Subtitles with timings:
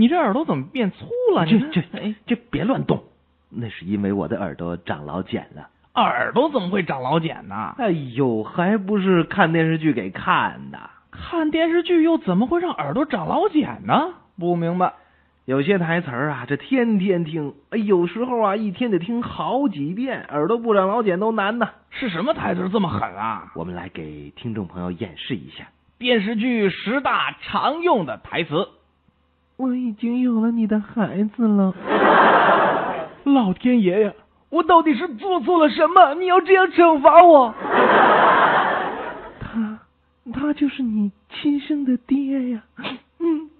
[0.00, 1.44] 你这耳朵怎么变粗了？
[1.44, 3.02] 这这哎，这别乱动，
[3.50, 5.70] 那是因为我的耳朵长老茧了。
[5.94, 7.74] 耳朵怎么会长老茧呢？
[7.78, 10.78] 哎呦，还不是看电视剧给看的。
[11.10, 14.14] 看电视剧又怎么会让耳朵长老茧呢？
[14.38, 14.92] 不明白。
[15.46, 21.70] 有些台词儿啊，这天天听，哎，有时候啊，一天得听好几遍，耳朵不长老茧都难呢。
[21.90, 23.50] 是什么台词这么狠啊？
[23.56, 25.66] 我们来给听众朋友演示一下。
[25.98, 28.68] 电视剧十大常用的台词。
[29.58, 31.74] 我已经有了你的孩子了。
[33.24, 34.12] 老天爷呀！
[34.50, 36.14] 我到底是做错了什么？
[36.14, 37.52] 你要这样惩罚我？
[39.42, 39.80] 他，
[40.32, 42.62] 他就是你亲生的爹呀。
[43.18, 43.50] 嗯。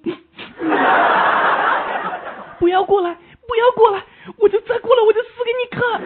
[2.60, 3.16] 不要过来！
[3.48, 4.00] 不要过来！
[4.38, 6.00] 我就再过来，我就死给你看！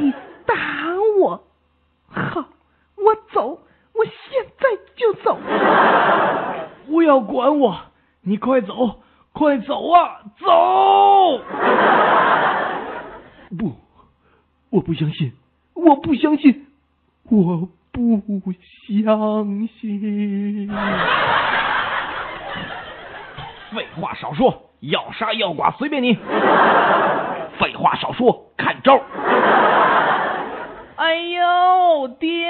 [0.00, 0.12] 你
[0.46, 0.54] 打
[1.18, 1.42] 我，
[2.08, 2.44] 好，
[2.96, 3.60] 我走，
[3.94, 5.36] 我现在就走。
[6.88, 7.80] 不要管我！
[8.20, 9.00] 你快走，
[9.32, 10.20] 快走啊！
[10.38, 11.38] 走！
[13.56, 13.72] 不，
[14.70, 15.32] 我不相信，
[15.74, 16.66] 我不相信，
[17.30, 18.20] 我不
[18.52, 20.68] 相信。
[23.74, 26.14] 废话少说，要杀要剐随便你。
[27.58, 29.00] 废话少说，看招！
[30.96, 32.48] 哎呦，爹